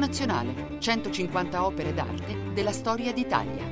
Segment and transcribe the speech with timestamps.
[0.00, 3.62] Nazionale, 150 opere d'arte della storia d'Italia.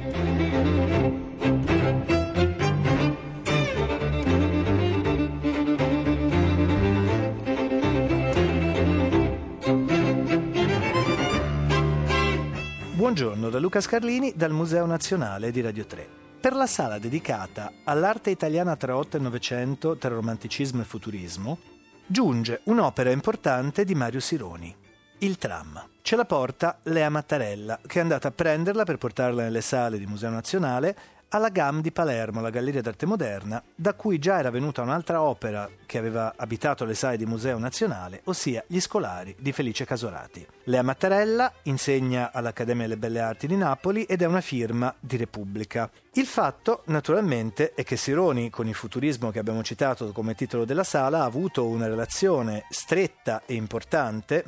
[12.93, 16.07] Buongiorno da Luca Scarlini dal Museo Nazionale di Radio 3.
[16.43, 21.59] Per la sala dedicata all'arte italiana tra 8 e 900, tra romanticismo e futurismo,
[22.07, 24.77] giunge un'opera importante di Mario Sironi,
[25.21, 25.97] Il tram.
[26.09, 30.07] Ce la porta Lea Mattarella, che è andata a prenderla per portarla nelle sale di
[30.07, 30.97] Museo Nazionale
[31.29, 35.69] alla GAM di Palermo, la Galleria d'Arte Moderna, da cui già era venuta un'altra opera
[35.85, 40.47] che aveva abitato le sale di Museo Nazionale, ossia Gli Scolari di Felice Casorati.
[40.65, 45.91] Lea Mattarella insegna all'Accademia delle Belle Arti di Napoli ed è una firma di Repubblica.
[46.19, 50.83] Il fatto, naturalmente, è che Sironi, con il futurismo che abbiamo citato come titolo della
[50.83, 54.45] sala, ha avuto una relazione stretta e importante,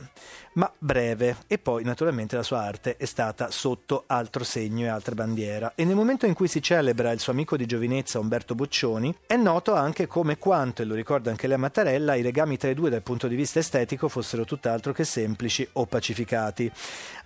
[0.55, 5.15] ma breve, e poi naturalmente la sua arte è stata sotto altro segno e altra
[5.15, 5.75] bandiera.
[5.77, 9.37] E nel momento in cui si celebra il suo amico di giovinezza Umberto Boccioni, è
[9.37, 12.91] noto anche come quanto, e lo ricorda anche lei Mattarella, i legami tra i due
[12.91, 16.69] dal punto di vista estetico fossero tutt'altro che semplici o pacificati.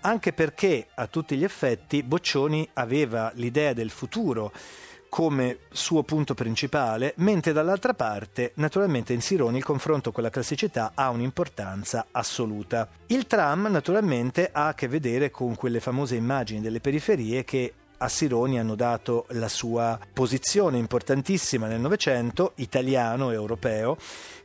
[0.03, 4.33] Anche perché, a tutti gli effetti, Boccioni aveva l'idea del futuro
[5.15, 10.91] come suo punto principale, mentre dall'altra parte, naturalmente in Sironi, il confronto con la classicità
[10.95, 12.89] ha un'importanza assoluta.
[13.07, 18.09] Il tram, naturalmente, ha a che vedere con quelle famose immagini delle periferie che a
[18.09, 23.97] Sironi hanno dato la sua posizione importantissima nel Novecento, italiano e europeo,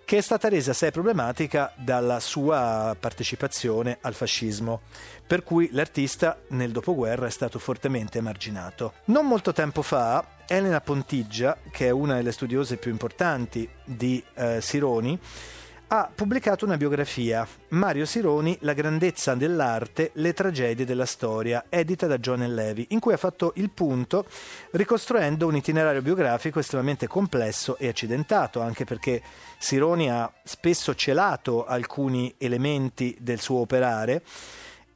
[0.10, 4.82] che è stata resa assai problematica dalla sua partecipazione al fascismo,
[5.28, 8.94] per cui l'artista nel dopoguerra è stato fortemente emarginato.
[9.06, 14.60] Non molto tempo fa, Elena Pontiggia, che è una delle studiose più importanti di eh,
[14.62, 15.20] Sironi,
[15.92, 22.20] ha pubblicato una biografia, Mario Sironi, La grandezza dell'arte, le tragedie della storia, edita da
[22.20, 22.54] John L.
[22.54, 24.26] Levy, in cui ha fatto il punto
[24.72, 29.24] ricostruendo un itinerario biografico estremamente complesso e accidentato, anche perché
[29.58, 34.22] Sironi ha spesso celato alcuni elementi del suo operare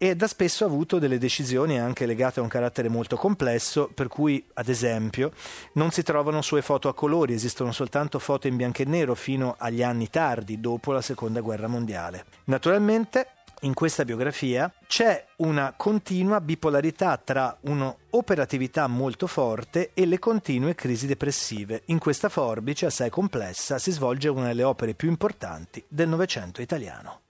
[0.03, 4.09] e da spesso ha avuto delle decisioni anche legate a un carattere molto complesso, per
[4.09, 5.31] cui, ad esempio,
[5.75, 9.56] non si trovano sue foto a colori, esistono soltanto foto in bianco e nero fino
[9.58, 12.25] agli anni tardi, dopo la Seconda Guerra Mondiale.
[12.47, 13.28] Naturalmente,
[13.62, 21.08] in questa biografia c'è una continua bipolarità tra un'operatività molto forte e le continue crisi
[21.08, 21.84] depressive.
[21.86, 27.22] In questa forbice assai complessa si svolge una delle opere più importanti del Novecento italiano.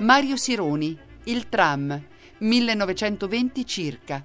[0.00, 2.02] Mario Sironi, Il tram,
[2.38, 4.24] 1920 circa.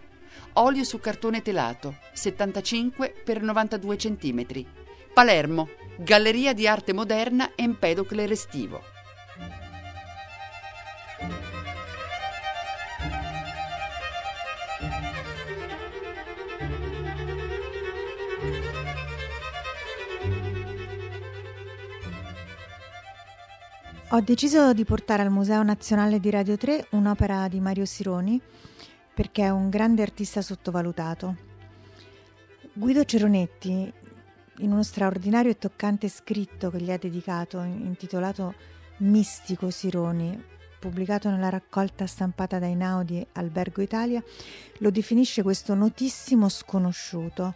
[0.53, 4.65] Olio su cartone telato, 75 x 92 cm.
[5.13, 8.94] Palermo, Galleria di Arte Moderna Empedocle Restivo.
[24.09, 28.39] Ho deciso di portare al Museo Nazionale di Radio 3 un'opera di Mario Sironi
[29.11, 31.35] perché è un grande artista sottovalutato.
[32.71, 33.91] Guido Ceronetti,
[34.57, 38.53] in uno straordinario e toccante scritto che gli ha dedicato, intitolato
[38.97, 40.39] Mistico Sironi,
[40.79, 44.23] pubblicato nella raccolta stampata da Inaudi Albergo Italia,
[44.77, 47.55] lo definisce questo notissimo sconosciuto,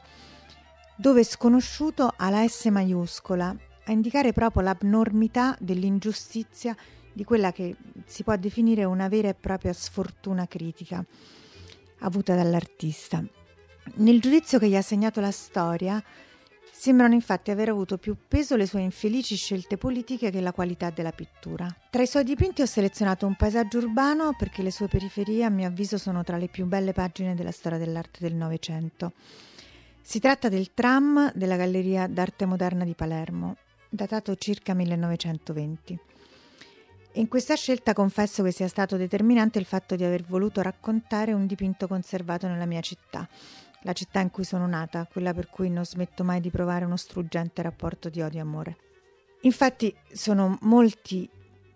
[0.95, 3.55] dove sconosciuto ha la S maiuscola
[3.89, 6.75] a indicare proprio l'abnormità dell'ingiustizia
[7.11, 11.03] di quella che si può definire una vera e propria sfortuna critica
[12.01, 13.23] avuta dall'artista.
[13.95, 16.01] Nel giudizio che gli ha segnato la storia,
[16.71, 21.11] sembrano infatti aver avuto più peso le sue infelici scelte politiche che la qualità della
[21.11, 21.67] pittura.
[21.89, 25.67] Tra i suoi dipinti ho selezionato un paesaggio urbano perché le sue periferie, a mio
[25.67, 29.13] avviso, sono tra le più belle pagine della storia dell'arte del Novecento.
[30.01, 33.57] Si tratta del tram della Galleria d'Arte Moderna di Palermo,
[33.89, 35.99] datato circa 1920.
[37.13, 41.47] In questa scelta confesso che sia stato determinante il fatto di aver voluto raccontare un
[41.47, 43.27] dipinto conservato nella mia città,
[43.81, 46.97] la città in cui sono nata, quella per cui non smetto mai di provare uno
[46.97, 48.77] struggente rapporto di odio e amore.
[49.41, 51.27] Infatti sono molti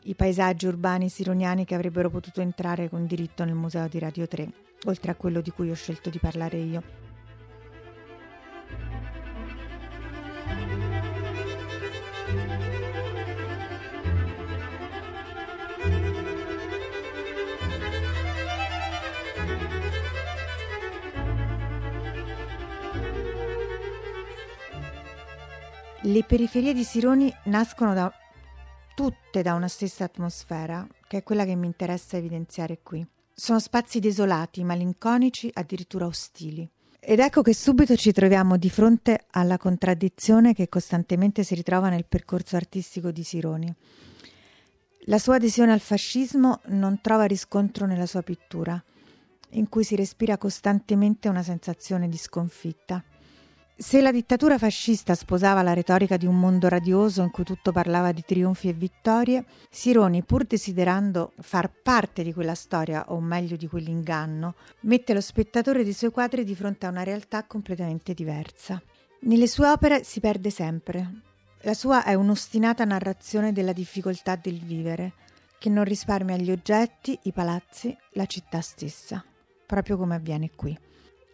[0.04, 4.52] i paesaggi urbani sironiani che avrebbero potuto entrare con diritto nel museo di Radio 3,
[4.86, 7.03] oltre a quello di cui ho scelto di parlare io.
[26.06, 28.12] Le periferie di Sironi nascono da,
[28.94, 33.08] tutte da una stessa atmosfera, che è quella che mi interessa evidenziare qui.
[33.34, 36.70] Sono spazi desolati, malinconici, addirittura ostili.
[37.00, 42.06] Ed ecco che subito ci troviamo di fronte alla contraddizione che costantemente si ritrova nel
[42.06, 43.74] percorso artistico di Sironi.
[45.06, 48.82] La sua adesione al fascismo non trova riscontro nella sua pittura,
[49.52, 53.02] in cui si respira costantemente una sensazione di sconfitta.
[53.76, 58.12] Se la dittatura fascista sposava la retorica di un mondo radioso in cui tutto parlava
[58.12, 63.68] di trionfi e vittorie, Sironi, pur desiderando far parte di quella storia, o meglio di
[63.68, 68.80] quell'inganno, mette lo spettatore dei suoi quadri di fronte a una realtà completamente diversa.
[69.22, 71.22] Nelle sue opere si perde sempre.
[71.62, 75.14] La sua è un'ostinata narrazione della difficoltà del vivere,
[75.58, 79.24] che non risparmia gli oggetti, i palazzi, la città stessa,
[79.66, 80.78] proprio come avviene qui.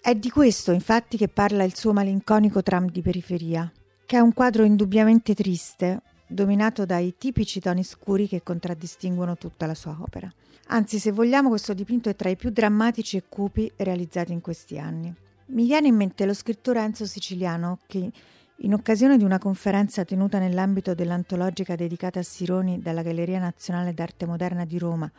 [0.02, 3.70] È di questo, infatti, che parla il suo malinconico tram di periferia,
[4.06, 9.76] che è un quadro indubbiamente triste, dominato dai tipici toni scuri che contraddistinguono tutta la
[9.76, 10.32] sua opera.
[10.68, 14.80] Anzi, se vogliamo, questo dipinto è tra i più drammatici e cupi realizzati in questi
[14.80, 15.14] anni.
[15.48, 18.10] Mi viene in mente lo scrittore Enzo Siciliano che,
[18.56, 24.26] in occasione di una conferenza tenuta nell'ambito dell'antologica dedicata a Sironi dalla Galleria Nazionale d'Arte
[24.26, 25.12] Moderna di Roma,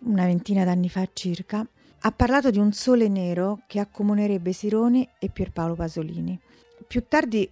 [0.00, 1.66] una ventina d'anni fa circa,
[2.00, 6.38] ha parlato di un sole nero che accomunerebbe Sironi e Pierpaolo Pasolini.
[6.86, 7.48] Più tardi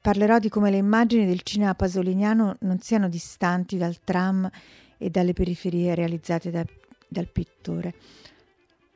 [0.00, 4.50] parlerò di come le immagini del cinema pasoliniano non siano distanti dal tram
[4.98, 6.64] e dalle periferie realizzate da,
[7.06, 7.94] dal pittore.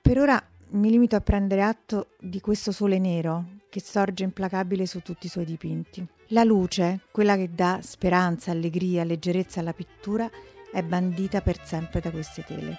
[0.00, 5.00] Per ora mi limito a prendere atto di questo sole nero che sorge implacabile su
[5.00, 6.06] tutti i suoi dipinti.
[6.28, 10.28] La luce, quella che dà speranza, allegria, leggerezza alla pittura,
[10.72, 12.78] è bandita per sempre da queste tele.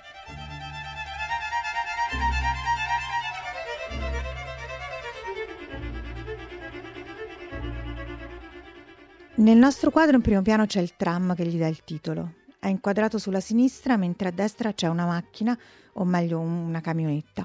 [9.36, 12.36] Nel nostro quadro in primo piano c'è il tram che gli dà il titolo.
[12.60, 15.58] È inquadrato sulla sinistra, mentre a destra c'è una macchina,
[15.94, 17.44] o meglio una camionetta.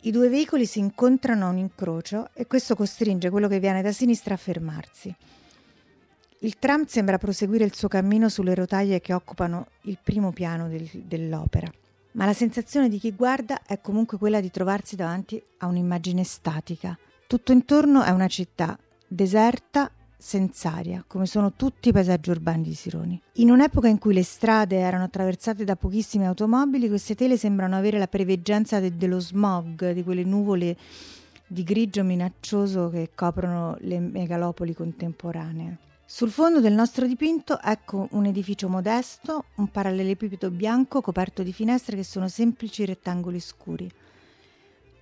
[0.00, 3.92] I due veicoli si incontrano a un incrocio e questo costringe quello che viene da
[3.92, 5.14] sinistra a fermarsi.
[6.40, 10.90] Il tram sembra proseguire il suo cammino sulle rotaie che occupano il primo piano del,
[10.92, 11.70] dell'opera,
[12.12, 16.98] ma la sensazione di chi guarda è comunque quella di trovarsi davanti a un'immagine statica.
[17.28, 18.76] Tutto intorno è una città
[19.06, 19.88] deserta
[20.24, 23.20] senz'aria, come sono tutti i paesaggi urbani di Sironi.
[23.34, 27.98] In un'epoca in cui le strade erano attraversate da pochissime automobili, queste tele sembrano avere
[27.98, 30.78] la preveggenza de- dello smog, di quelle nuvole
[31.46, 35.76] di grigio minaccioso che coprono le megalopoli contemporanee.
[36.06, 41.96] Sul fondo del nostro dipinto ecco un edificio modesto, un parallelepipedo bianco coperto di finestre
[41.96, 43.90] che sono semplici rettangoli scuri.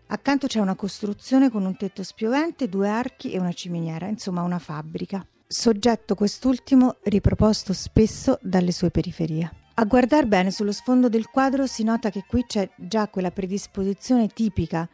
[0.07, 4.59] Accanto c'è una costruzione con un tetto spiovente, due archi e una ciminiera, insomma una
[4.59, 5.27] fabbrica.
[5.47, 9.53] Soggetto quest'ultimo riproposto spesso dalle sue periferie.
[9.75, 14.29] A guardar bene sullo sfondo del quadro si nota che qui c'è già quella predisposizione
[14.29, 14.89] tipica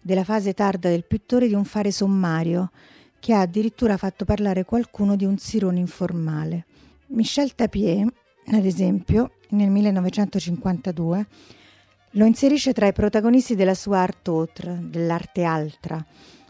[0.00, 2.70] della fase tarda del pittore di un fare sommario,
[3.18, 6.64] che ha addirittura fatto parlare qualcuno di un sirone informale.
[7.08, 8.06] Michel Tapier,
[8.46, 11.26] ad esempio, nel 1952
[12.14, 16.04] lo inserisce tra i protagonisti della sua art autre, dell'arte altra,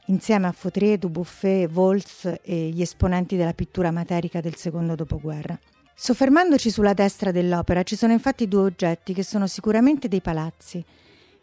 [0.07, 5.59] insieme a Fautrier, Dubuffet, Volz e gli esponenti della pittura materica del secondo dopoguerra.
[5.95, 10.83] Soffermandoci sulla destra dell'opera ci sono infatti due oggetti che sono sicuramente dei palazzi,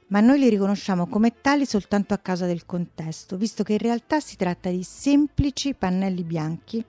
[0.08, 4.20] ma noi li riconosciamo come tali soltanto a causa del contesto, visto che in realtà
[4.20, 6.84] si tratta di semplici pannelli bianchi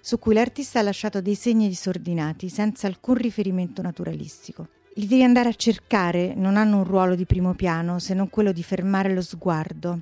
[0.00, 5.48] su cui l'artista ha lasciato dei segni disordinati senza alcun riferimento naturalistico li devi andare
[5.48, 9.22] a cercare, non hanno un ruolo di primo piano se non quello di fermare lo
[9.22, 10.00] sguardo,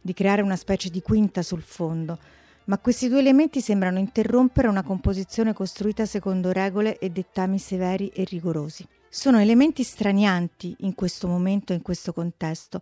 [0.00, 2.18] di creare una specie di quinta sul fondo,
[2.64, 8.22] ma questi due elementi sembrano interrompere una composizione costruita secondo regole e dettami severi e
[8.24, 8.86] rigorosi.
[9.08, 12.80] Sono elementi stranianti in questo momento in questo contesto,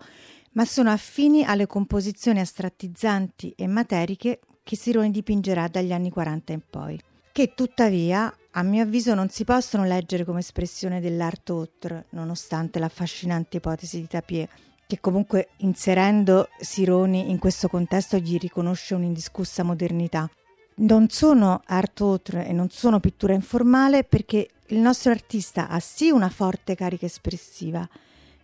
[0.52, 6.62] ma sono affini alle composizioni astrattizzanti e materiche che Sironi dipingerà dagli anni 40 in
[6.68, 7.00] poi,
[7.32, 13.58] che tuttavia a mio avviso non si possono leggere come espressione dell'art autre, nonostante l'affascinante
[13.58, 14.48] ipotesi di Tapier,
[14.86, 20.28] che comunque inserendo Sironi in questo contesto gli riconosce un'indiscussa modernità.
[20.76, 26.10] Non sono art autre e non sono pittura informale perché il nostro artista ha sì
[26.10, 27.88] una forte carica espressiva,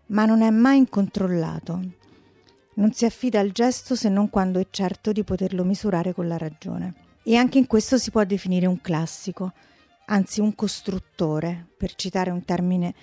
[0.08, 1.80] ma non è mai incontrollato.
[2.74, 6.36] Non si affida al gesto se non quando è certo di poterlo misurare con la
[6.36, 6.94] ragione.
[7.24, 9.52] E anche in questo si può definire un classico
[10.06, 12.94] anzi un costruttore, per citare un termine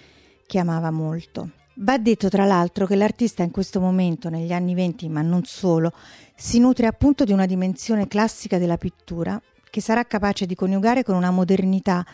[0.46, 1.52] che amava molto.
[1.78, 5.92] Va detto tra l'altro che l'artista in questo momento, negli anni venti, ma non solo,
[6.36, 11.16] si nutre appunto di una dimensione classica della pittura che sarà capace di coniugare con
[11.16, 12.06] una modernità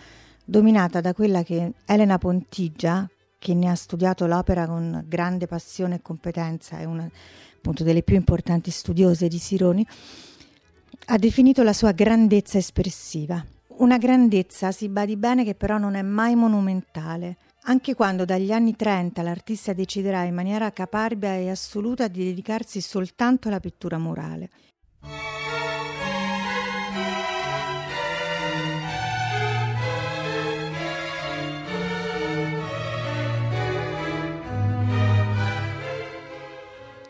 [0.46, 6.02] dominata da quella che Elena Pontigia, che ne ha studiato l'opera con grande passione e
[6.02, 7.10] competenza, è una
[7.58, 9.86] appunto delle più importanti studiose di Sironi,
[11.08, 13.46] ha definito la sua grandezza espressiva.
[13.80, 17.38] Una grandezza, si badi bene, che però non è mai monumentale.
[17.64, 23.48] Anche quando dagli anni 30 l'artista deciderà in maniera caparbia e assoluta di dedicarsi soltanto
[23.48, 24.50] alla pittura murale.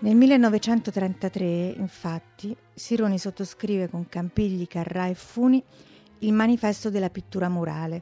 [0.02, 5.64] Nel 1933, infatti, Sironi sottoscrive con Campigli, Carrà e Funi
[6.20, 8.02] il manifesto della pittura murale,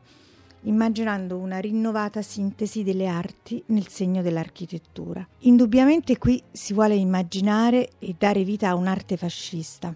[0.62, 5.26] immaginando una rinnovata sintesi delle arti nel segno dell'architettura.
[5.40, 9.96] Indubbiamente qui si vuole immaginare e dare vita a un'arte fascista,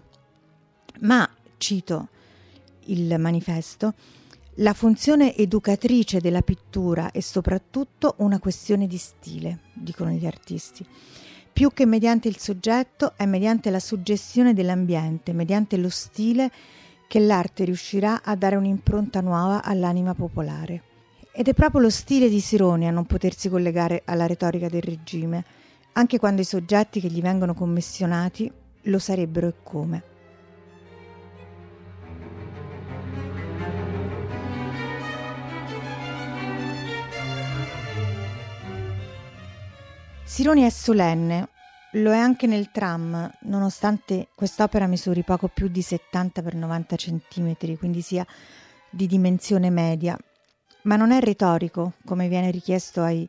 [1.00, 2.08] ma, cito
[2.86, 3.94] il manifesto,
[4.56, 10.86] la funzione educatrice della pittura è soprattutto una questione di stile, dicono gli artisti
[11.52, 16.50] più che mediante il soggetto, è mediante la suggestione dell'ambiente, mediante lo stile,
[17.12, 20.82] che l'arte riuscirà a dare un'impronta nuova all'anima popolare.
[21.30, 25.44] Ed è proprio lo stile di Sironi a non potersi collegare alla retorica del regime,
[25.92, 28.50] anche quando i soggetti che gli vengono commissionati
[28.84, 30.02] lo sarebbero e come.
[40.24, 41.48] Sironi è solenne,
[41.92, 47.76] lo è anche nel tram, nonostante quest'opera misuri poco più di 70 x 90 cm,
[47.76, 48.26] quindi sia
[48.88, 50.16] di dimensione media,
[50.82, 53.28] ma non è retorico, come viene richiesto ai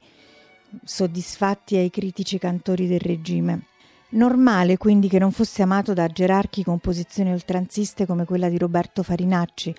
[0.83, 3.65] soddisfatti e ai critici cantori del regime.
[4.09, 9.75] Normale quindi che non fosse amato da gerarchi composizioni oltranziste come quella di Roberto Farinacci,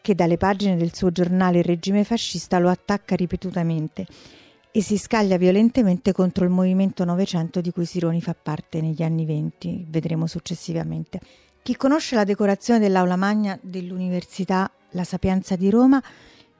[0.00, 4.06] che dalle pagine del suo giornale Il regime fascista lo attacca ripetutamente
[4.76, 9.24] e si scaglia violentemente contro il movimento Novecento di cui Sironi fa parte negli anni
[9.24, 11.20] venti, vedremo successivamente.
[11.62, 16.02] Chi conosce la decorazione dell'Aula Magna dell'Università La Sapienza di Roma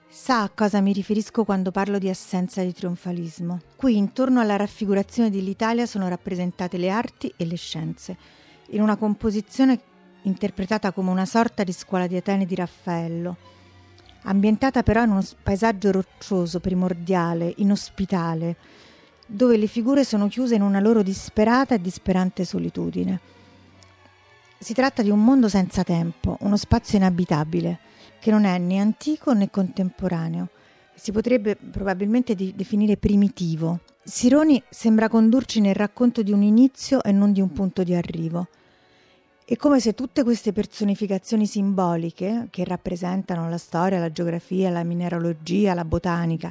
[0.06, 3.59] sa a cosa mi riferisco quando parlo di assenza di trionfalismo.
[3.75, 8.16] Qui intorno alla raffigurazione dell'Italia sono rappresentate le arti e le scienze,
[8.68, 9.80] in una composizione
[10.23, 13.53] interpretata come una sorta di scuola di Atene di Raffaello
[14.24, 18.56] ambientata però in uno paesaggio roccioso, primordiale, inospitale,
[19.26, 23.20] dove le figure sono chiuse in una loro disperata e disperante solitudine.
[24.58, 27.78] Si tratta di un mondo senza tempo, uno spazio inabitabile,
[28.18, 30.48] che non è né antico né contemporaneo.
[30.94, 33.80] Si potrebbe probabilmente di definire primitivo.
[34.02, 38.48] Sironi sembra condurci nel racconto di un inizio e non di un punto di arrivo.
[39.46, 45.74] È come se tutte queste personificazioni simboliche, che rappresentano la storia, la geografia, la mineralogia,
[45.74, 46.50] la botanica,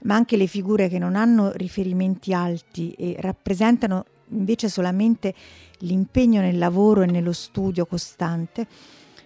[0.00, 5.32] ma anche le figure che non hanno riferimenti alti e rappresentano invece solamente
[5.78, 8.66] l'impegno nel lavoro e nello studio costante,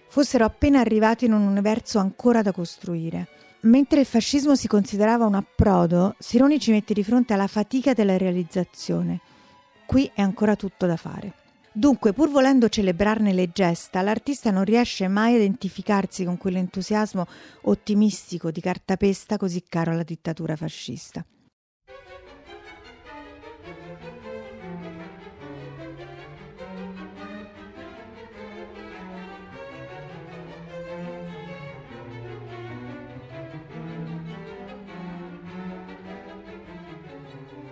[0.07, 3.27] fossero appena arrivati in un universo ancora da costruire.
[3.61, 8.17] Mentre il fascismo si considerava un approdo, Sironi ci mette di fronte alla fatica della
[8.17, 9.19] realizzazione.
[9.87, 11.38] Qui è ancora tutto da fare.
[11.71, 17.25] Dunque, pur volendo celebrarne le gesta, l'artista non riesce mai a identificarsi con quell'entusiasmo
[17.63, 21.23] ottimistico di cartapesta così caro alla dittatura fascista.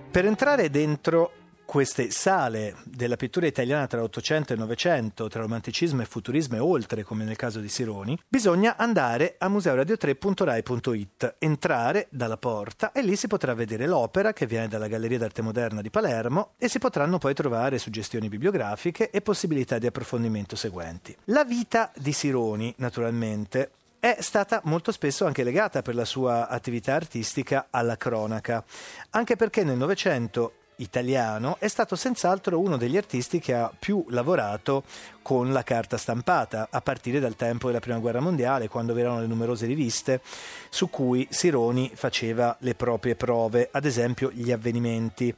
[0.09, 1.31] Per entrare dentro
[1.67, 7.03] queste sale della pittura italiana tra Ottocento e Novecento, tra romanticismo e futurismo e oltre,
[7.03, 13.27] come nel caso di Sironi, bisogna andare a museoradio3.rai.it, entrare dalla porta e lì si
[13.27, 17.33] potrà vedere l'opera che viene dalla Galleria d'Arte Moderna di Palermo e si potranno poi
[17.33, 21.13] trovare suggestioni bibliografiche e possibilità di approfondimento seguenti.
[21.25, 26.95] La vita di Sironi, naturalmente, è stata molto spesso anche legata per la sua attività
[26.95, 28.63] artistica alla cronaca,
[29.09, 34.83] anche perché nel Novecento italiano, è stato senz'altro uno degli artisti che ha più lavorato
[35.21, 39.27] con la carta stampata, a partire dal tempo della Prima Guerra Mondiale, quando erano le
[39.27, 40.21] numerose riviste
[40.69, 45.33] su cui Sironi faceva le proprie prove, ad esempio gli avvenimenti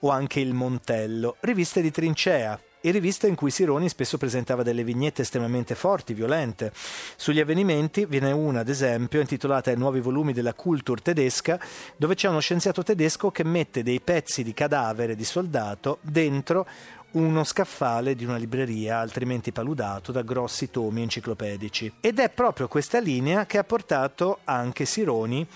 [0.00, 4.84] o anche il Montello, riviste di trincea e riviste in cui Sironi spesso presentava delle
[4.84, 6.72] vignette estremamente forti, violente.
[7.16, 11.60] Sugli avvenimenti viene una, ad esempio, intitolata I nuovi volumi della Kultur tedesca,
[11.96, 16.66] dove c'è uno scienziato tedesco che mette dei pezzi di cadavere di soldato dentro
[17.12, 21.94] uno scaffale di una libreria altrimenti paludato da grossi tomi enciclopedici.
[22.00, 25.46] Ed è proprio questa linea che ha portato anche Sironi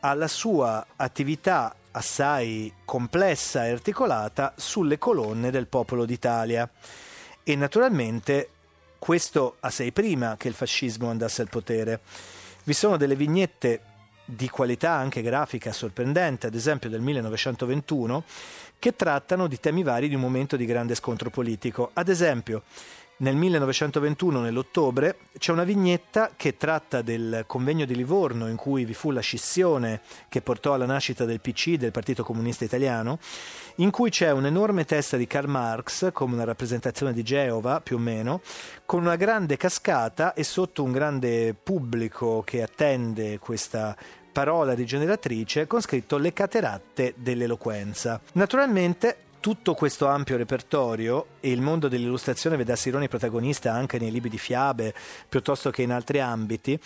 [0.00, 6.68] alla sua attività assai complessa e articolata sulle colonne del popolo d'Italia.
[7.42, 8.48] E naturalmente
[8.98, 12.00] questo assai prima che il fascismo andasse al potere.
[12.64, 13.80] Vi sono delle vignette
[14.24, 18.24] di qualità anche grafica sorprendente, ad esempio del 1921,
[18.78, 21.90] che trattano di temi vari di un momento di grande scontro politico.
[21.92, 22.62] Ad esempio,
[23.16, 28.92] nel 1921, nell'ottobre, c'è una vignetta che tratta del convegno di Livorno in cui vi
[28.92, 33.18] fu la scissione che portò alla nascita del PC, del Partito Comunista Italiano,
[33.76, 38.00] in cui c'è un'enorme testa di Karl Marx, come una rappresentazione di Geova più o
[38.00, 38.40] meno,
[38.84, 43.96] con una grande cascata e sotto un grande pubblico che attende questa
[44.32, 48.20] parola rigeneratrice con scritto Le cateratte dell'eloquenza.
[48.32, 54.30] Naturalmente tutto questo ampio repertorio e il mondo dell'illustrazione vede Sironi protagonista anche nei libri
[54.30, 54.94] di fiabe
[55.28, 56.80] piuttosto che in altri ambiti,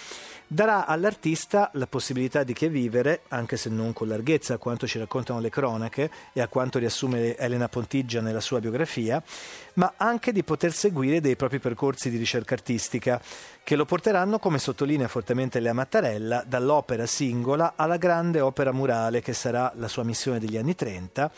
[0.44, 4.98] darà all'artista la possibilità di che vivere, anche se non con larghezza a quanto ci
[4.98, 9.22] raccontano le cronache e a quanto riassume Elena Pontigia nella sua biografia,
[9.74, 13.22] ma anche di poter seguire dei propri percorsi di ricerca artistica,
[13.62, 19.32] che lo porteranno, come sottolinea fortemente Lea Mattarella, dall'opera singola alla grande opera murale che
[19.32, 21.30] sarà la sua missione degli anni 30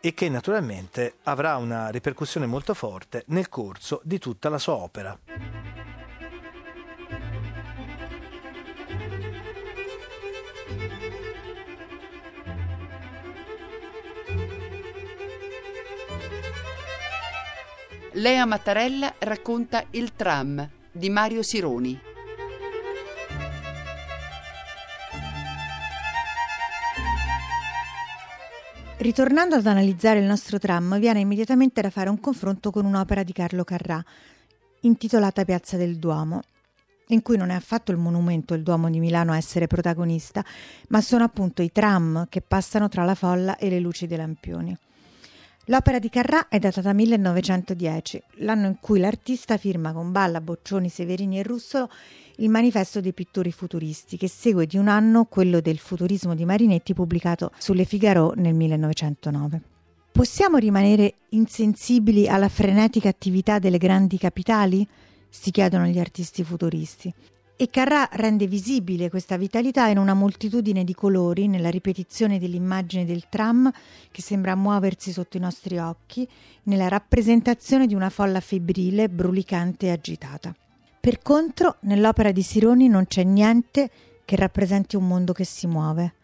[0.00, 5.18] e che naturalmente avrà una ripercussione molto forte nel corso di tutta la sua opera.
[18.14, 22.09] Lea Mattarella racconta Il tram di Mario Sironi.
[29.00, 33.32] Ritornando ad analizzare il nostro tram, viene immediatamente da fare un confronto con un'opera di
[33.32, 34.04] Carlo Carrà,
[34.80, 36.42] intitolata Piazza del Duomo,
[37.06, 40.44] in cui non è affatto il monumento, il Duomo di Milano a essere protagonista,
[40.88, 44.76] ma sono appunto i tram che passano tra la folla e le luci dei lampioni.
[45.70, 51.38] L'opera di Carrà è datata 1910, l'anno in cui l'artista firma con Balla, Boccioni, Severini
[51.38, 51.88] e Russolo
[52.38, 56.92] il manifesto dei pittori futuristi, che segue di un anno quello del futurismo di Marinetti
[56.92, 59.62] pubblicato sulle Figaro nel 1909.
[60.10, 64.84] Possiamo rimanere insensibili alla frenetica attività delle grandi capitali?
[65.28, 67.14] si chiedono gli artisti futuristi.
[67.60, 73.28] E Carrà rende visibile questa vitalità in una moltitudine di colori, nella ripetizione dell'immagine del
[73.28, 73.70] tram
[74.10, 76.26] che sembra muoversi sotto i nostri occhi,
[76.62, 80.56] nella rappresentazione di una folla febbrile, brulicante e agitata.
[81.00, 83.90] Per contro, nell'opera di Sironi non c'è niente
[84.24, 86.14] che rappresenti un mondo che si muove.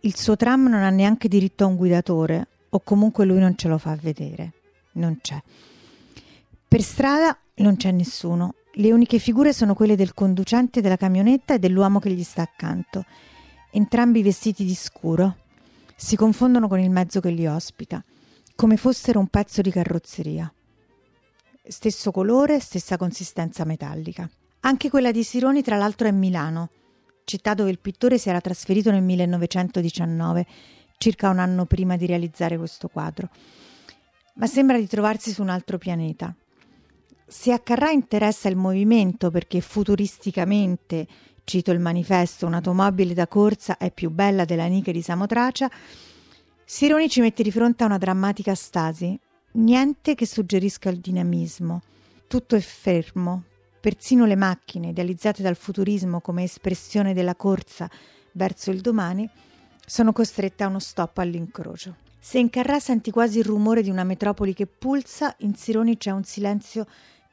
[0.00, 3.68] Il suo tram non ha neanche diritto a un guidatore, o comunque lui non ce
[3.68, 4.54] lo fa vedere.
[4.92, 5.38] Non c'è.
[6.66, 8.54] Per strada non c'è nessuno.
[8.78, 13.04] Le uniche figure sono quelle del conducente della camionetta e dell'uomo che gli sta accanto,
[13.70, 15.36] entrambi vestiti di scuro.
[15.94, 18.02] Si confondono con il mezzo che li ospita,
[18.54, 20.50] come fossero un pezzo di carrozzeria
[21.68, 24.28] stesso colore, stessa consistenza metallica.
[24.60, 26.70] Anche quella di Sironi, tra l'altro, è Milano,
[27.24, 30.46] città dove il pittore si era trasferito nel 1919,
[30.98, 33.28] circa un anno prima di realizzare questo quadro.
[34.34, 36.34] Ma sembra di trovarsi su un altro pianeta.
[37.28, 41.08] Se a Carrà interessa il movimento perché futuristicamente,
[41.42, 45.68] cito il manifesto, un'automobile da corsa è più bella della Nike di Samotracia,
[46.64, 49.18] Sironi ci mette di fronte a una drammatica stasi,
[49.52, 51.82] niente che suggerisca il dinamismo.
[52.28, 53.42] Tutto è fermo.
[53.80, 57.90] Persino le macchine, idealizzate dal futurismo come espressione della corsa
[58.32, 59.28] verso il domani,
[59.84, 61.96] sono costrette a uno stop all'incrocio.
[62.20, 66.10] Se in Carrà senti quasi il rumore di una metropoli che pulsa, in Sironi c'è
[66.10, 66.86] un silenzio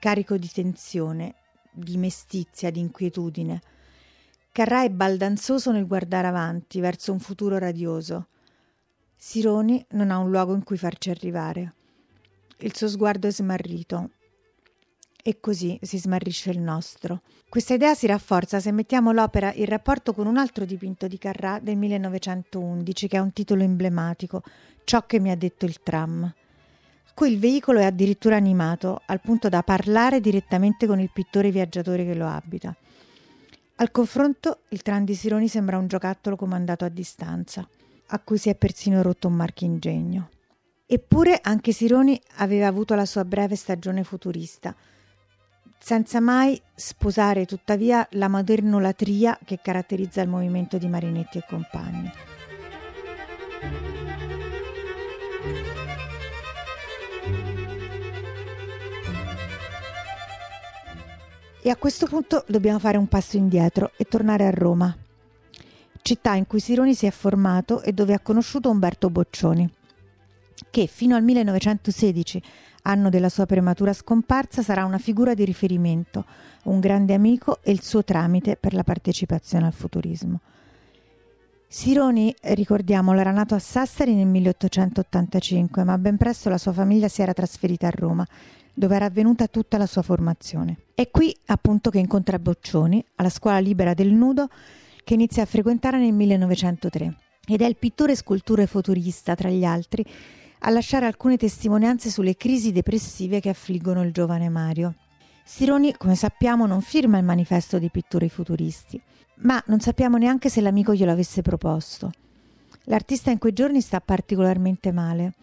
[0.03, 1.35] carico di tensione,
[1.71, 3.61] di mestizia, di inquietudine.
[4.51, 8.27] Carrà è baldanzoso nel guardare avanti, verso un futuro radioso.
[9.15, 11.75] Sironi non ha un luogo in cui farci arrivare.
[12.57, 14.09] Il suo sguardo è smarrito.
[15.23, 17.21] E così si smarrisce il nostro.
[17.47, 21.59] Questa idea si rafforza se mettiamo l'opera in rapporto con un altro dipinto di Carrà
[21.61, 24.43] del 1911 che ha un titolo emblematico,
[24.83, 26.29] Ciò che mi ha detto il tram.
[27.13, 32.05] Qui il veicolo è addirittura animato, al punto da parlare direttamente con il pittore viaggiatore
[32.05, 32.75] che lo abita.
[33.75, 37.67] Al confronto, il tram di Sironi sembra un giocattolo comandato a distanza,
[38.07, 40.29] a cui si è persino rotto un marchingegno.
[40.85, 44.75] Eppure anche Sironi aveva avuto la sua breve stagione futurista,
[45.79, 52.11] senza mai sposare tuttavia la modernolatria che caratterizza il movimento di Marinetti e compagni.
[61.65, 64.93] E a questo punto dobbiamo fare un passo indietro e tornare a Roma,
[66.01, 69.73] città in cui Sironi si è formato e dove ha conosciuto Umberto Boccioni,
[70.69, 72.43] che fino al 1916,
[72.81, 76.25] anno della sua prematura scomparsa, sarà una figura di riferimento,
[76.63, 80.41] un grande amico e il suo tramite per la partecipazione al futurismo.
[81.65, 87.21] Sironi, ricordiamolo, era nato a Sassari nel 1885, ma ben presto la sua famiglia si
[87.21, 88.27] era trasferita a Roma
[88.73, 90.77] dove era avvenuta tutta la sua formazione.
[90.93, 94.49] È qui appunto che incontra Boccioni alla scuola libera del nudo
[95.03, 100.05] che inizia a frequentare nel 1903 ed è il pittore scultore futurista, tra gli altri,
[100.59, 104.95] a lasciare alcune testimonianze sulle crisi depressive che affliggono il giovane Mario.
[105.43, 108.99] Sironi, come sappiamo, non firma il manifesto dei pittori futuristi,
[109.39, 112.11] ma non sappiamo neanche se l'amico glielo avesse proposto.
[112.85, 115.33] L'artista in quei giorni sta particolarmente male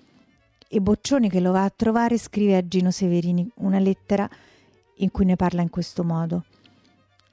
[0.72, 4.30] e Boccioni che lo va a trovare scrive a Gino Severini una lettera
[4.98, 6.44] in cui ne parla in questo modo.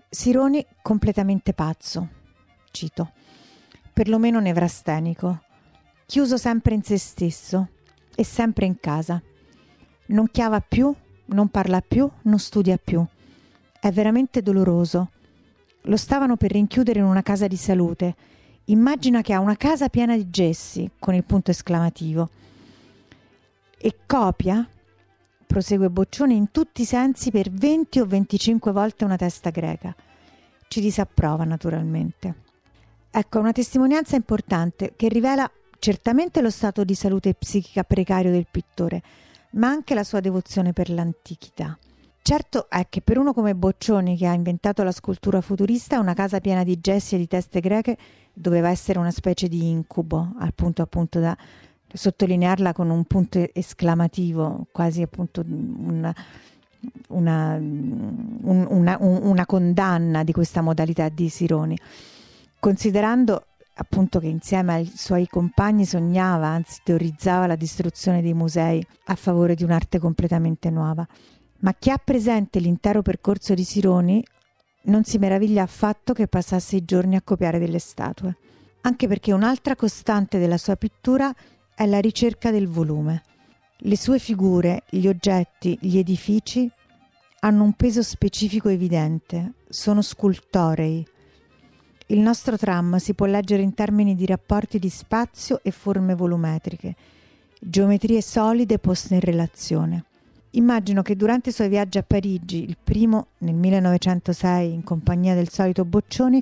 [0.10, 2.08] Sironi completamente pazzo,
[2.72, 3.12] cito,
[3.94, 5.44] perlomeno nevrastenico,
[6.08, 7.68] chiuso sempre in se stesso
[8.16, 9.22] e sempre in casa.
[10.08, 10.92] Non chiava più,
[11.26, 13.06] non parla più, non studia più.
[13.80, 15.12] È veramente doloroso.
[15.82, 18.16] Lo stavano per rinchiudere in una casa di salute.
[18.66, 22.30] Immagina che ha una casa piena di gessi, con il punto esclamativo
[23.78, 24.68] e copia,
[25.46, 29.96] prosegue Boccione, in tutti i sensi per 20 o 25 volte una testa greca.
[30.68, 32.44] Ci disapprova naturalmente.
[33.10, 39.02] Ecco, una testimonianza importante che rivela certamente lo stato di salute psichica precario del pittore,
[39.52, 41.78] ma anche la sua devozione per l'antichità.
[42.22, 46.42] Certo è che per uno come Boccioni, che ha inventato la scultura futurista, una casa
[46.42, 47.98] piena di gessi e di teste greche
[48.34, 51.38] doveva essere una specie di incubo, al punto appunto da
[51.92, 56.14] sottolinearla con un punto esclamativo, quasi appunto una,
[57.10, 61.78] una, un, una, una condanna di questa modalità di Sironi,
[62.60, 63.46] considerando
[63.80, 69.56] appunto che insieme ai suoi compagni sognava, anzi teorizzava la distruzione dei musei a favore
[69.56, 71.08] di un'arte completamente nuova.
[71.60, 74.24] Ma chi ha presente l'intero percorso di Sironi
[74.84, 78.38] non si meraviglia affatto che passasse i giorni a copiare delle statue,
[78.82, 81.34] anche perché un'altra costante della sua pittura
[81.78, 83.22] è la ricerca del volume.
[83.82, 86.68] Le sue figure, gli oggetti, gli edifici
[87.42, 91.06] hanno un peso specifico evidente, sono scultorei.
[92.08, 96.96] Il nostro tram si può leggere in termini di rapporti di spazio e forme volumetriche,
[97.60, 100.06] geometrie solide poste in relazione.
[100.52, 105.50] Immagino che durante i suoi viaggi a Parigi, il primo nel 1906 in compagnia del
[105.50, 106.42] solito Boccioni,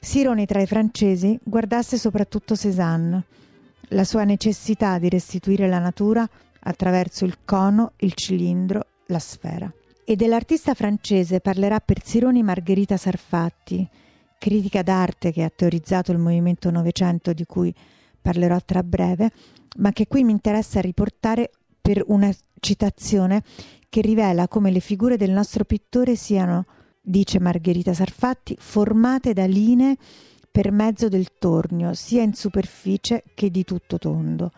[0.00, 3.22] Sironi tra i francesi guardasse soprattutto Cézanne,
[3.90, 6.28] la sua necessità di restituire la natura
[6.60, 9.72] attraverso il cono, il cilindro, la sfera.
[10.04, 13.88] E dell'artista francese parlerà per Sironi Margherita Sarfatti,
[14.38, 17.72] critica d'arte che ha teorizzato il movimento Novecento di cui
[18.20, 19.30] parlerò tra breve,
[19.78, 21.50] ma che qui mi interessa riportare
[21.80, 23.42] per una citazione
[23.88, 26.66] che rivela come le figure del nostro pittore siano,
[27.00, 29.96] dice Margherita Sarfatti, formate da linee
[30.50, 34.50] per mezzo del tornio, sia in superficie che di tutto tondo,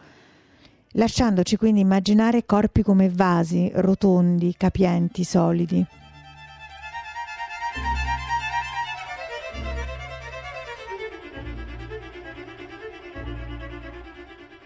[0.93, 5.87] lasciandoci quindi immaginare corpi come vasi, rotondi, capienti, solidi.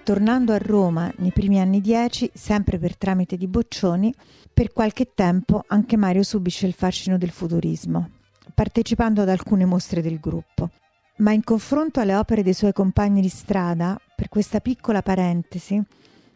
[0.05, 4.15] Tornando a Roma nei primi anni dieci, sempre per tramite di Boccioni,
[4.55, 8.11] per qualche tempo anche Mario subisce il fascino del futurismo,
[8.55, 10.71] partecipando ad alcune mostre del gruppo.
[11.19, 15.83] Ma in confronto alle opere dei suoi compagni di strada, per questa piccola parentesi,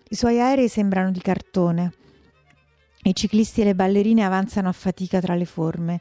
[0.09, 1.93] i suoi aerei sembrano di cartone.
[3.03, 6.01] I ciclisti e le ballerine avanzano a fatica tra le forme.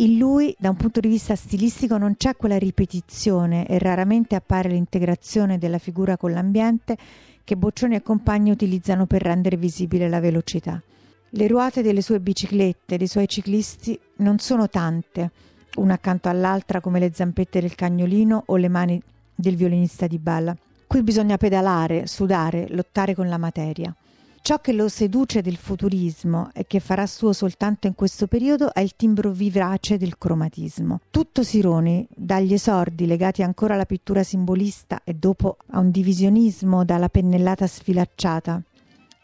[0.00, 4.68] In lui, da un punto di vista stilistico, non c'è quella ripetizione e raramente appare
[4.68, 6.96] l'integrazione della figura con l'ambiente
[7.42, 10.82] che Boccioni e compagni utilizzano per rendere visibile la velocità.
[11.30, 15.30] Le ruote delle sue biciclette, dei suoi ciclisti, non sono tante,
[15.76, 19.00] una accanto all'altra come le zampette del cagnolino o le mani
[19.34, 20.56] del violinista di balla.
[20.86, 23.94] Qui bisogna pedalare, sudare, lottare con la materia.
[24.40, 28.80] Ciò che lo seduce del futurismo e che farà suo soltanto in questo periodo è
[28.80, 31.00] il timbro vivace del cromatismo.
[31.10, 37.10] Tutto Sironi, dagli esordi legati ancora alla pittura simbolista e dopo a un divisionismo dalla
[37.10, 38.62] pennellata sfilacciata,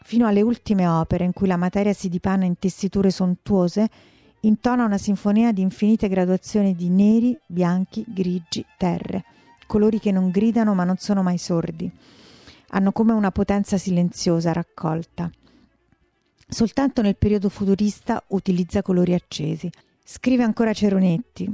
[0.03, 3.89] fino alle ultime opere in cui la materia si dipana in tessiture sontuose
[4.45, 9.23] intona una sinfonia di infinite graduazioni di neri, bianchi, grigi, terre,
[9.67, 11.91] colori che non gridano ma non sono mai sordi.
[12.69, 15.29] Hanno come una potenza silenziosa raccolta.
[16.47, 19.69] Soltanto nel periodo futurista utilizza colori accesi.
[20.03, 21.53] Scrive ancora Ceronetti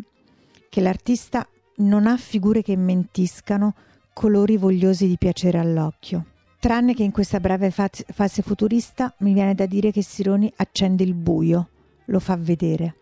[0.69, 3.73] che l'artista non ha figure che mentiscano
[4.13, 6.25] colori vogliosi di piacere all'occhio.
[6.59, 11.13] Tranne che in questa breve fase futurista mi viene da dire che Sironi accende il
[11.13, 11.69] buio,
[12.11, 12.95] lo fa vedere.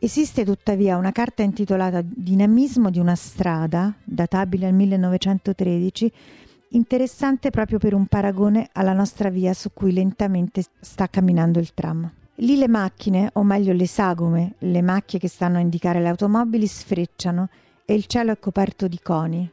[0.00, 6.12] Esiste tuttavia una carta intitolata Dinamismo di una strada, databile al 1913,
[6.70, 12.12] interessante proprio per un paragone alla nostra via su cui lentamente sta camminando il tram.
[12.36, 16.68] Lì le macchine, o meglio le sagome, le macchie che stanno a indicare le automobili,
[16.68, 17.48] sfrecciano
[17.84, 19.50] e il cielo è coperto di coni,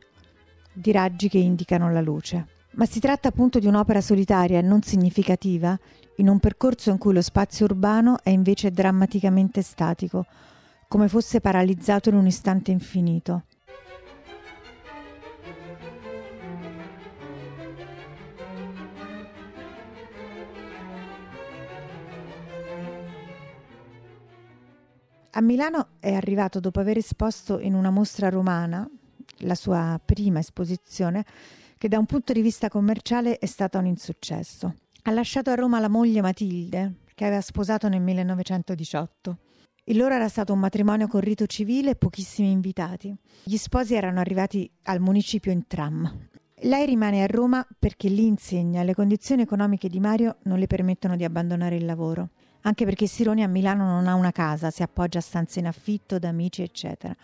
[0.72, 2.55] di raggi che indicano la luce.
[2.78, 5.80] Ma si tratta appunto di un'opera solitaria e non significativa,
[6.18, 10.26] in un percorso in cui lo spazio urbano è invece drammaticamente statico,
[10.90, 13.44] come fosse paralizzato in un istante infinito.
[25.32, 28.86] A Milano è arrivato dopo aver esposto in una mostra romana,
[29.40, 31.26] la sua prima esposizione,
[31.78, 34.76] che da un punto di vista commerciale è stata un insuccesso.
[35.04, 39.38] Ha lasciato a Roma la moglie Matilde, che aveva sposato nel 1918.
[39.86, 43.16] Il loro era stato un matrimonio con rito civile e pochissimi invitati.
[43.44, 46.28] Gli sposi erano arrivati al municipio in tram.
[46.62, 51.16] Lei rimane a Roma perché lì insegna le condizioni economiche di Mario non le permettono
[51.16, 52.30] di abbandonare il lavoro
[52.66, 56.20] anche perché Sironi a Milano non ha una casa, si appoggia a stanze in affitto
[56.20, 57.16] da amici, eccetera.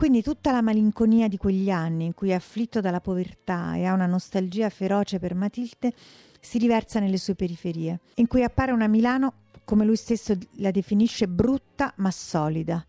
[0.00, 3.92] Quindi tutta la malinconia di quegli anni in cui è afflitto dalla povertà e ha
[3.92, 5.92] una nostalgia feroce per Matilde
[6.40, 11.28] si riversa nelle sue periferie, in cui appare una Milano, come lui stesso la definisce,
[11.28, 12.82] brutta ma solida,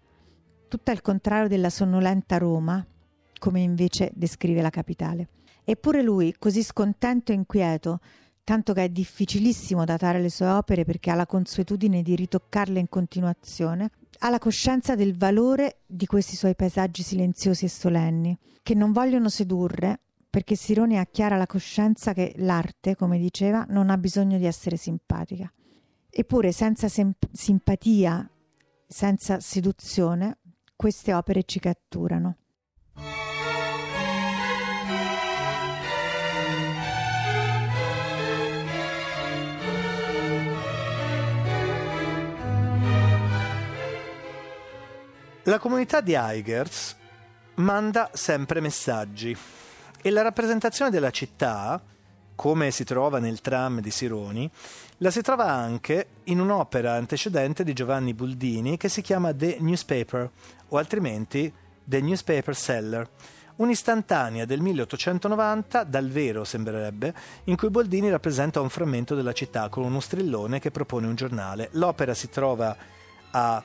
[0.69, 2.82] tutto al contrario della sonnolenta Roma,
[3.39, 5.28] come invece descrive la capitale.
[5.65, 8.00] Eppure lui, così scontento e inquieto,
[8.45, 12.88] tanto che è difficilissimo datare le sue opere perché ha la consuetudine di ritoccarle in
[12.88, 13.89] continuazione,
[14.23, 19.29] ha la coscienza del valore di questi suoi paesaggi silenziosi e solenni, che non vogliono
[19.29, 24.45] sedurre, perché Sironi ha chiara la coscienza che l'arte, come diceva, non ha bisogno di
[24.45, 25.51] essere simpatica.
[26.07, 28.29] Eppure senza sem- simpatia,
[28.88, 30.38] senza seduzione,
[30.75, 32.38] queste opere ci catturano.
[45.45, 46.95] La comunità di Eigerz
[47.56, 49.36] manda sempre messaggi
[49.99, 51.82] e la rappresentazione della città,
[52.36, 54.47] come si trova nel tram di Sironi,
[54.97, 60.30] la si trova anche in un'opera antecedente di Giovanni Buldini che si chiama The Newspaper
[60.67, 61.51] o altrimenti
[61.84, 63.10] The Newspaper Seller,
[63.56, 69.86] un'istantanea del 1890, dal vero sembrerebbe, in cui Boldini rappresenta un frammento della città con
[69.86, 71.69] uno strillone che propone un giornale.
[71.71, 72.77] L'opera si trova
[73.32, 73.63] a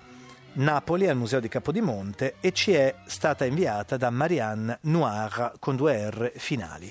[0.56, 6.08] Napoli al Museo di Capodimonte e ci è stata inviata da Marianne Noir con due
[6.08, 6.90] R finali.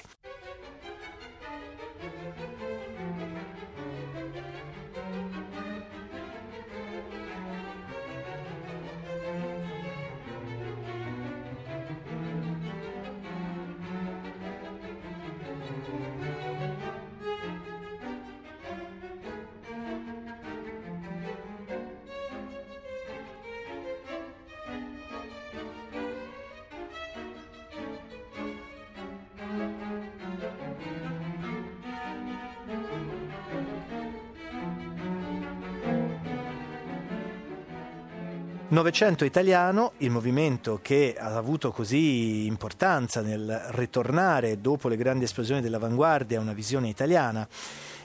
[38.76, 45.62] 900 Italiano, il movimento che ha avuto così importanza nel ritornare dopo le grandi esplosioni
[45.62, 47.48] dell'avanguardia a una visione italiana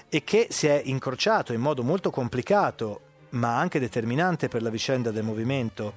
[0.09, 5.11] e che si è incrociato in modo molto complicato ma anche determinante per la vicenda
[5.11, 5.95] del movimento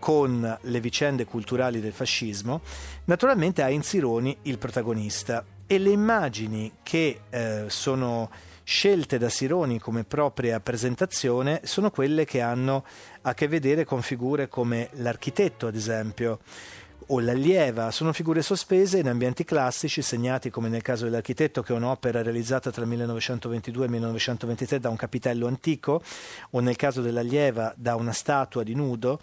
[0.00, 2.60] con le vicende culturali del fascismo,
[3.04, 5.44] naturalmente ha in Sironi il protagonista.
[5.64, 8.30] E le immagini che eh, sono
[8.68, 12.84] scelte da Sironi come propria presentazione sono quelle che hanno
[13.22, 16.40] a che vedere con figure come l'architetto, ad esempio,
[17.08, 21.76] o l'allieva, sono figure sospese in ambienti classici, segnati come nel caso dell'architetto, che è
[21.76, 26.02] un'opera realizzata tra il 1922 e il 1923 da un capitello antico,
[26.50, 29.20] o nel caso dell'allieva da una statua di nudo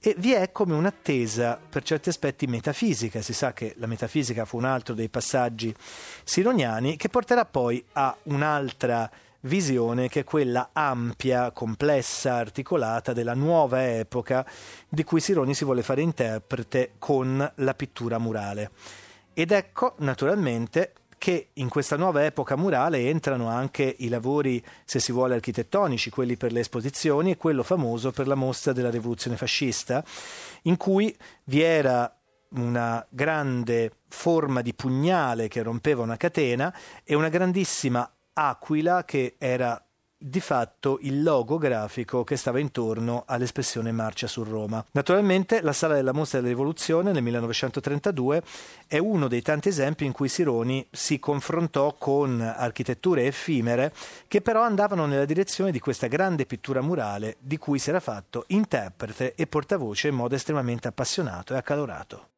[0.00, 3.20] e vi è come un'attesa per certi aspetti metafisica.
[3.20, 5.74] Si sa che la metafisica fu un altro dei passaggi
[6.22, 13.86] sironiani che porterà poi a un'altra visione che è quella ampia, complessa, articolata della nuova
[13.86, 14.46] epoca
[14.88, 18.70] di cui Sironi si vuole fare interprete con la pittura murale.
[19.34, 25.12] Ed ecco, naturalmente, che in questa nuova epoca murale entrano anche i lavori, se si
[25.12, 30.04] vuole, architettonici, quelli per le esposizioni e quello famoso per la mostra della rivoluzione fascista,
[30.62, 32.12] in cui vi era
[32.50, 36.74] una grande forma di pugnale che rompeva una catena
[37.04, 39.82] e una grandissima aquila che era
[40.20, 44.84] di fatto il logo grafico che stava intorno all'espressione Marcia su Roma.
[44.92, 48.42] Naturalmente la Sala della Mostra della Rivoluzione nel 1932
[48.86, 53.92] è uno dei tanti esempi in cui Sironi si confrontò con architetture effimere
[54.26, 58.44] che però andavano nella direzione di questa grande pittura murale di cui si era fatto
[58.48, 62.28] interprete e portavoce in modo estremamente appassionato e accalorato.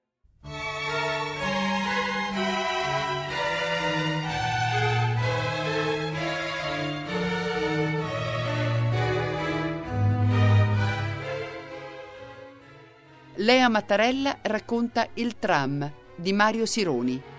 [13.41, 17.30] Lea Mattarella racconta Il tram di Mario Sironi.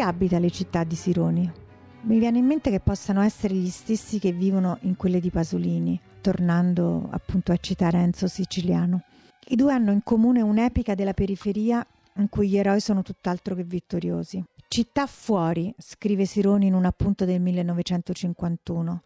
[0.00, 1.50] Abita le città di Sironi?
[2.02, 6.00] Mi viene in mente che possano essere gli stessi che vivono in quelle di Pasolini,
[6.20, 9.02] tornando appunto a citare Enzo Siciliano.
[9.48, 11.86] I due hanno in comune un'epica della periferia
[12.16, 14.42] in cui gli eroi sono tutt'altro che vittoriosi.
[14.68, 19.02] Città fuori, scrive Sironi in un appunto del 1951.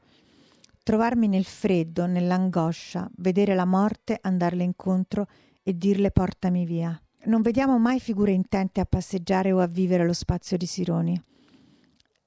[0.83, 5.27] Trovarmi nel freddo, nell'angoscia, vedere la morte, andarle incontro
[5.63, 6.99] e dirle portami via.
[7.27, 11.19] Non vediamo mai figure intente a passeggiare o a vivere lo spazio di Sironi.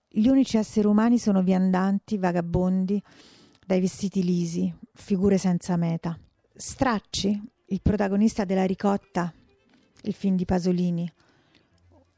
[0.10, 2.99] Gli unici esseri umani sono viandanti, vagabondi,
[3.63, 6.17] dai vestiti lisi, figure senza meta.
[6.55, 9.31] Stracci, il protagonista della Ricotta,
[10.01, 11.07] il film di Pasolini,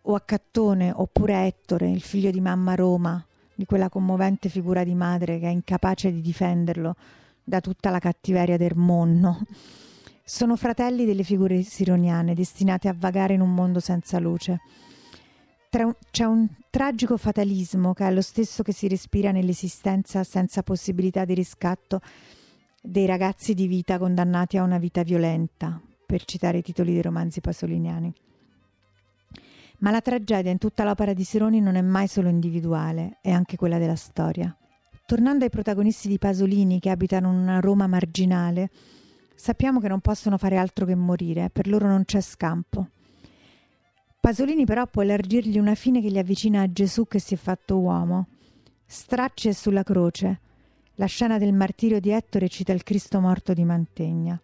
[0.03, 3.21] o Accattone, oppure Ettore, il figlio di mamma Roma,
[3.53, 6.95] di quella commovente figura di madre che è incapace di difenderlo
[7.43, 9.41] da tutta la cattiveria del monno.
[10.29, 14.59] Sono fratelli delle figure sironiane, destinate a vagare in un mondo senza luce.
[16.11, 21.33] C'è un tragico fatalismo che è lo stesso che si respira nell'esistenza senza possibilità di
[21.33, 21.99] riscatto
[22.79, 27.41] dei ragazzi di vita condannati a una vita violenta, per citare i titoli dei romanzi
[27.41, 28.13] pasoliniani.
[29.79, 33.57] Ma la tragedia in tutta l'opera di Sironi non è mai solo individuale, è anche
[33.57, 34.55] quella della storia.
[35.07, 38.69] Tornando ai protagonisti di Pasolini che abitano una Roma marginale,
[39.41, 42.89] Sappiamo che non possono fare altro che morire, per loro non c'è scampo.
[44.19, 47.79] Pasolini però può elargirgli una fine che li avvicina a Gesù che si è fatto
[47.79, 48.27] uomo.
[48.85, 50.41] Stracce sulla croce.
[50.95, 54.37] La scena del martirio di Ettore cita il Cristo morto di Mantegna.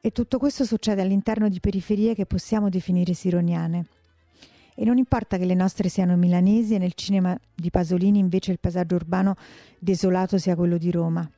[0.00, 3.84] E tutto questo succede all'interno di periferie che possiamo definire sironiane.
[4.74, 8.60] E non importa che le nostre siano milanesi e nel cinema di Pasolini invece il
[8.60, 9.36] paesaggio urbano
[9.78, 11.30] desolato sia quello di Roma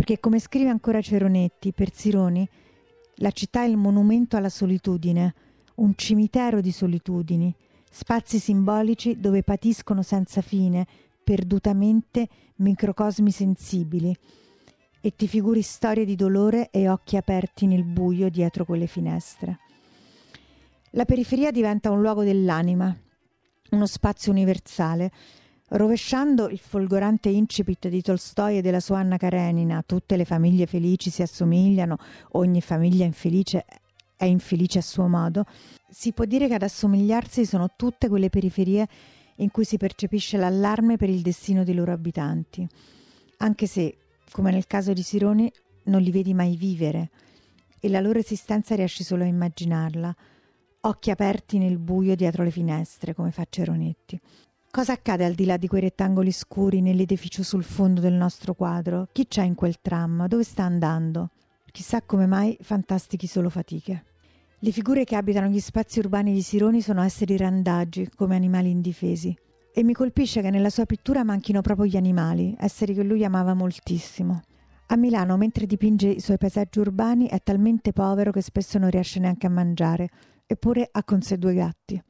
[0.00, 2.48] perché come scrive ancora Ceronetti, per Sironi,
[3.16, 5.34] la città è il monumento alla solitudine,
[5.74, 7.54] un cimitero di solitudini,
[7.90, 10.86] spazi simbolici dove patiscono senza fine,
[11.22, 14.16] perdutamente, microcosmi sensibili,
[15.02, 19.58] e ti figuri storie di dolore e occhi aperti nel buio dietro quelle finestre.
[20.92, 22.96] La periferia diventa un luogo dell'anima,
[23.72, 25.12] uno spazio universale,
[25.72, 31.10] Rovesciando il folgorante incipit di Tolstoi e della sua Anna Karenina, tutte le famiglie felici
[31.10, 31.96] si assomigliano,
[32.32, 33.64] ogni famiglia infelice
[34.16, 35.44] è infelice a suo modo,
[35.88, 38.88] si può dire che ad assomigliarsi sono tutte quelle periferie
[39.36, 42.66] in cui si percepisce l'allarme per il destino dei loro abitanti,
[43.38, 43.96] anche se,
[44.32, 45.50] come nel caso di Sironi,
[45.84, 47.10] non li vedi mai vivere
[47.78, 50.14] e la loro esistenza riesci solo a immaginarla,
[50.80, 54.20] occhi aperti nel buio dietro le finestre, come fa Ceronetti.
[54.72, 59.08] Cosa accade al di là di quei rettangoli scuri nell'edificio sul fondo del nostro quadro?
[59.10, 60.28] Chi c'è in quel tram?
[60.28, 61.30] Dove sta andando?
[61.72, 64.04] Chissà come mai fantastichi solo fatiche.
[64.60, 69.36] Le figure che abitano gli spazi urbani di Sironi sono esseri randaggi, come animali indifesi.
[69.74, 73.54] E mi colpisce che nella sua pittura manchino proprio gli animali, esseri che lui amava
[73.54, 74.40] moltissimo.
[74.86, 79.18] A Milano, mentre dipinge i suoi paesaggi urbani, è talmente povero che spesso non riesce
[79.18, 80.08] neanche a mangiare,
[80.46, 82.00] eppure ha con sé due gatti.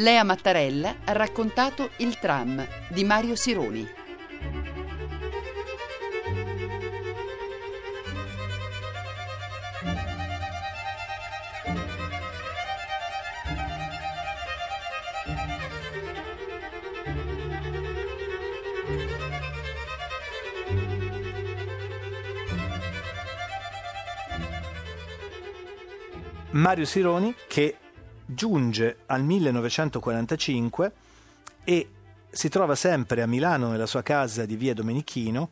[0.00, 3.86] Lea Mattarella ha raccontato Il tram di Mario Sironi.
[26.52, 27.76] Mario Sironi che
[28.34, 30.92] giunge al 1945
[31.64, 31.88] e
[32.30, 35.50] si trova sempre a Milano nella sua casa di via Domenichino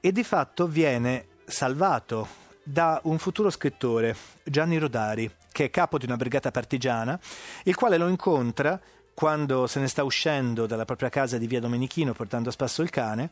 [0.00, 2.28] e di fatto viene salvato
[2.62, 7.18] da un futuro scrittore, Gianni Rodari, che è capo di una brigata partigiana,
[7.64, 8.80] il quale lo incontra
[9.12, 12.90] quando se ne sta uscendo dalla propria casa di via Domenichino portando a spasso il
[12.90, 13.30] cane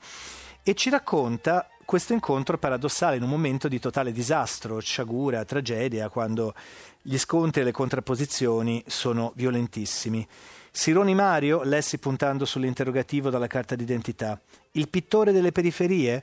[0.62, 6.52] e ci racconta questo incontro paradossale in un momento di totale disastro, sciagura, tragedia, quando
[7.00, 10.26] gli scontri e le contrapposizioni sono violentissimi.
[10.70, 14.38] Sironi Mario, lessi puntando sull'interrogativo dalla carta d'identità.
[14.72, 16.22] Il pittore delle periferie?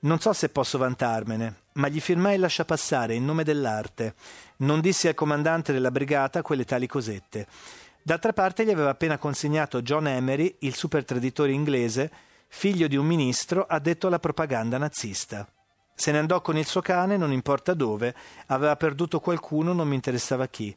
[0.00, 4.14] Non so se posso vantarmene, ma gli firmai il lasciapassare in nome dell'arte.
[4.58, 7.46] Non dissi al comandante della brigata quelle tali cosette.
[8.02, 12.10] D'altra parte gli aveva appena consegnato John Emery, il super traditore inglese,
[12.52, 15.48] figlio di un ministro addetto alla propaganda nazista.
[15.94, 18.14] Se ne andò con il suo cane, non importa dove,
[18.46, 20.76] aveva perduto qualcuno, non mi interessava chi.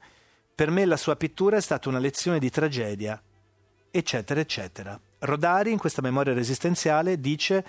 [0.56, 3.22] Per me la sua pittura è stata una lezione di tragedia,
[3.90, 5.00] eccetera, eccetera.
[5.20, 7.66] Rodari, in questa memoria resistenziale, dice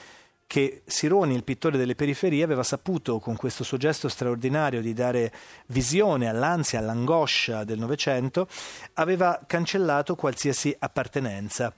[0.47, 5.33] che Sironi, il pittore delle periferie, aveva saputo con questo suo gesto straordinario di dare
[5.69, 8.47] visione all'ansia, all'angoscia del Novecento,
[8.95, 11.73] aveva cancellato qualsiasi appartenenza.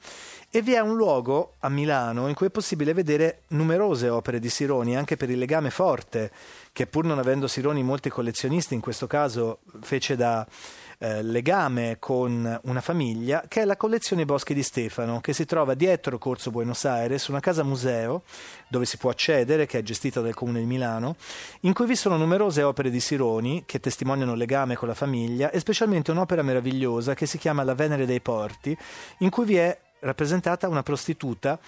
[0.57, 4.49] E vi è un luogo a Milano in cui è possibile vedere numerose opere di
[4.49, 6.31] Sironi, anche per il legame forte
[6.73, 10.47] che pur non avendo Sironi molti collezionisti, in questo caso fece da
[10.97, 15.75] eh, legame con una famiglia, che è la collezione Boschi di Stefano, che si trova
[15.75, 18.23] dietro Corso Buenos Aires, una casa museo
[18.69, 21.17] dove si può accedere, che è gestita dal Comune di Milano,
[21.61, 25.51] in cui vi sono numerose opere di Sironi che testimoniano il legame con la famiglia
[25.51, 28.75] e specialmente un'opera meravigliosa che si chiama La Venere dei Porti,
[29.19, 31.59] in cui vi è rappresentata una prostituta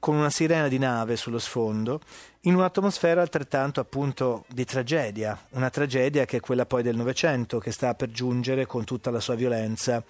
[0.00, 2.00] con una sirena di nave sullo sfondo,
[2.42, 7.70] in un'atmosfera altrettanto appunto di tragedia, una tragedia che è quella poi del Novecento, che
[7.70, 10.02] sta per giungere con tutta la sua violenza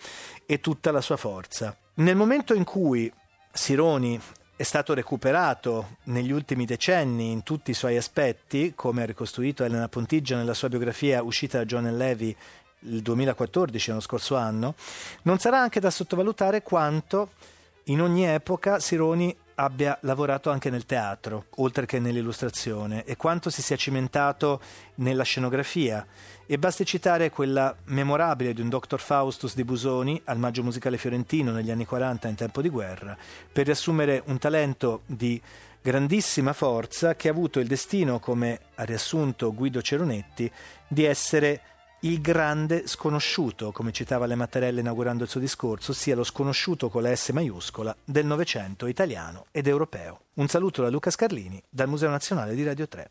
[0.47, 1.77] e tutta la sua forza.
[1.95, 3.12] Nel momento in cui
[3.53, 4.18] Sironi
[4.55, 9.89] è stato recuperato negli ultimi decenni in tutti i suoi aspetti, come ha ricostruito Elena
[9.89, 12.37] Pontigia nella sua biografia uscita da John Levy
[12.83, 14.75] il 2014, lo scorso anno,
[15.23, 17.31] non sarà anche da sottovalutare quanto
[17.91, 23.62] in ogni epoca Sironi abbia lavorato anche nel teatro, oltre che nell'illustrazione, e quanto si
[23.62, 24.61] sia cimentato
[24.97, 26.07] nella scenografia.
[26.47, 29.01] E basti citare quella memorabile di un Dr.
[29.01, 33.16] Faustus di Busoni al Maggio Musicale Fiorentino negli anni 40 in tempo di guerra,
[33.53, 35.41] per riassumere un talento di
[35.82, 40.51] grandissima forza che ha avuto il destino, come ha riassunto Guido Ceronetti,
[40.86, 41.61] di essere
[42.03, 47.03] il grande sconosciuto, come citava Le Mattarelle inaugurando il suo discorso, sia lo sconosciuto con
[47.03, 50.21] la S maiuscola del Novecento italiano ed europeo.
[50.35, 53.11] Un saluto da Luca Scarlini dal Museo Nazionale di Radio 3.